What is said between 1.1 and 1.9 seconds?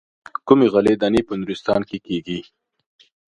په نورستان